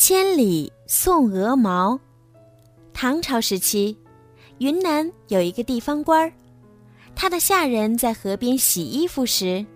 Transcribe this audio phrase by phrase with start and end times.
[0.00, 1.98] 千里送鹅毛。
[2.94, 3.98] 唐朝时期，
[4.58, 6.32] 云南有一个地方官儿，
[7.16, 9.66] 他的下人在河边洗衣服时，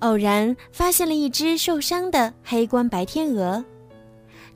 [0.00, 3.64] 偶然发现了一只受伤的黑冠白天鹅。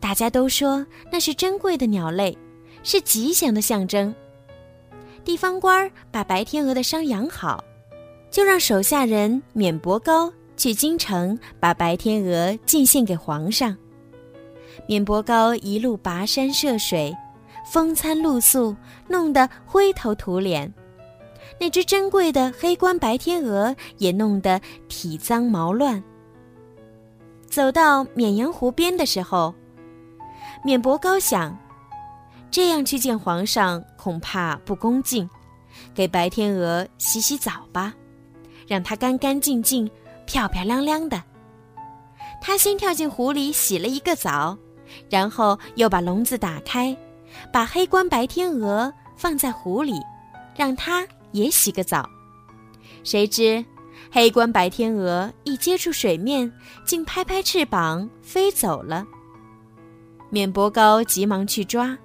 [0.00, 2.36] 大家都说那是珍贵的鸟类，
[2.82, 4.12] 是吉祥的象征。
[5.24, 7.62] 地方官儿把白天鹅的伤养好，
[8.32, 13.76] 就让手下人免伯高去京城把白天鹅进献给皇上。
[14.86, 17.16] 免伯高一路跋山涉水，
[17.66, 18.76] 风餐露宿，
[19.08, 20.72] 弄得灰头土脸。
[21.60, 26.02] 那只珍贵的黑冠白天鹅也弄得体脏毛乱。
[27.48, 29.54] 走到沔阳湖边的时候，
[30.62, 31.58] 免伯高想，
[32.50, 35.28] 这样去见皇上恐怕不恭敬，
[35.94, 37.94] 给白天鹅洗洗澡吧，
[38.66, 39.90] 让它干干净净、
[40.26, 41.22] 漂漂亮亮的。
[42.40, 44.56] 他先跳进湖里洗了一个澡。
[45.10, 46.96] 然后又把笼子打开，
[47.52, 49.94] 把黑冠白天鹅放在湖里，
[50.56, 52.08] 让它也洗个澡。
[53.04, 53.64] 谁知，
[54.10, 56.52] 黑冠白天鹅一接触水面，
[56.84, 59.04] 竟拍拍翅膀飞走了。
[60.30, 61.96] 免伯高急忙去抓，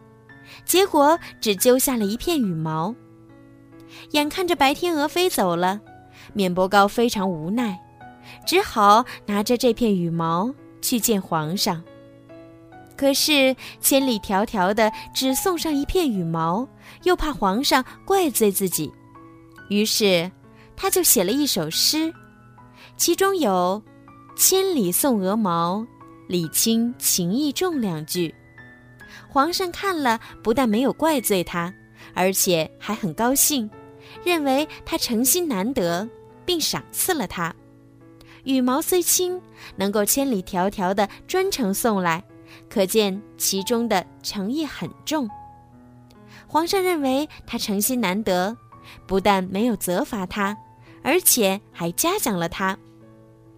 [0.66, 2.94] 结果只揪下了一片羽毛。
[4.12, 5.80] 眼看着白天鹅飞走了，
[6.34, 7.78] 免伯高非常无奈，
[8.46, 11.84] 只好拿着这片羽毛去见皇上。
[13.04, 16.66] 可是千里迢迢的只送上一片羽毛，
[17.04, 18.90] 又怕皇上怪罪自己，
[19.68, 20.32] 于是
[20.74, 22.14] 他就写了一首诗，
[22.96, 23.84] 其中有
[24.38, 25.86] “千里送鹅毛，
[26.30, 28.34] 礼轻情意重”两句。
[29.28, 31.74] 皇上看了，不但没有怪罪他，
[32.14, 33.70] 而且还很高兴，
[34.24, 36.08] 认为他诚心难得，
[36.46, 37.54] 并赏赐了他。
[38.46, 39.42] 羽毛虽轻，
[39.76, 42.24] 能够千里迢迢的专程送来。
[42.70, 45.30] 可见其中的诚意很重。
[46.48, 48.56] 皇上认为他诚心难得，
[49.08, 50.56] 不但没有责罚他，
[51.02, 52.78] 而且还嘉奖了他。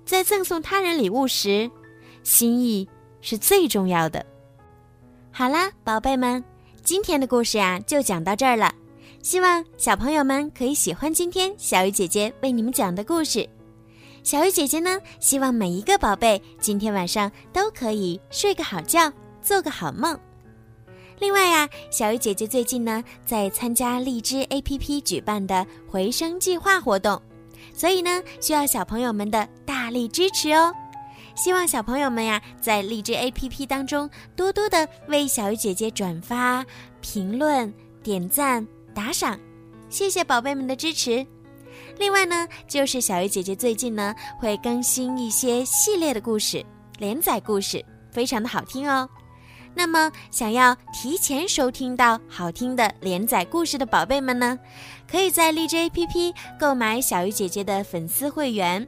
[0.06, 1.70] 在赠送他人礼物时，
[2.24, 2.88] 心意
[3.22, 4.26] 是最重要的。
[5.32, 6.44] 好啦，宝贝们，
[6.84, 8.74] 今天的故事呀就讲到这儿了。
[9.22, 13.50] 希望小朋友们可以喜欢今天小鱼姐姐为你们讲的故事。
[14.26, 20.20] 小鱼姐姐呢，希望每一个宝贝今天晚上都可以睡个好觉，做个好梦。
[21.20, 27.22] 另外呀，小鱼姐姐最近呢在参加荔枝 APP 举办的回声计划活动，
[27.72, 30.74] 所以呢需要小朋友们的大力支持哦。
[31.36, 36.66] 希望小朋友们呀在荔枝 APP 当中多多的为小鱼姐姐转发、
[37.00, 37.72] 评论、
[38.02, 39.40] 点赞、打赏，
[39.88, 41.24] 谢谢宝贝们的支持。
[41.98, 46.66] 另外呢，就是小鱼姐姐最近呢会更新一些系列的故事、
[46.98, 49.10] 连载故事，非常的好听哦。
[49.74, 54.58] 那么，想要提前收听到好听的连载故事的宝贝们呢，
[55.10, 58.88] 可以在荔枝 APP 购买小鱼姐姐的粉丝会员。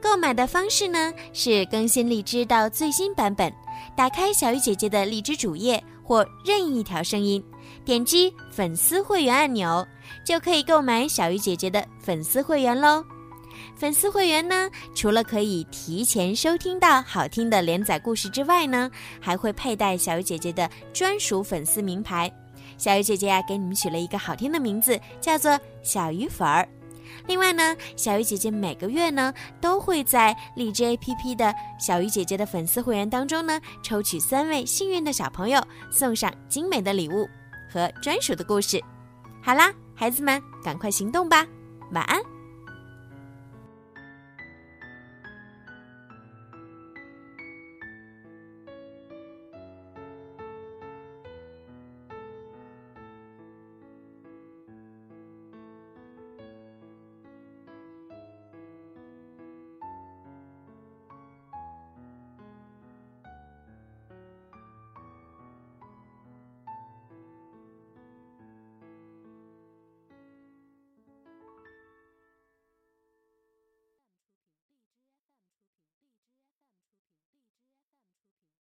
[0.00, 3.52] 购买的方式呢是更新荔枝到最新版本，
[3.96, 7.42] 打开小鱼姐姐的荔枝主页或任意一条声音。
[7.84, 9.86] 点击粉丝会员按钮，
[10.24, 13.04] 就可以购买小鱼姐姐的粉丝会员喽。
[13.74, 22.32] 粉丝会员呢，除了可以提前收听到好听的连载故事之外呢，还会佩戴小鱼姐姐的专属粉丝名牌。
[22.78, 26.66] 小鱼姐姐呀，给你们取了一个好听的名字，叫做小鱼粉儿。
[27.26, 35.60] 另外呢，小鱼姐姐每个月呢，都会在荔枝 APP 的小鱼姐姐的粉丝会员当中呢，抽取三位幸运的小朋友，
[35.90, 37.28] 送上精美的礼物。
[37.72, 38.82] 和专属的故事，
[39.42, 41.46] 好啦，孩子们，赶快行动吧，
[41.92, 42.31] 晚安。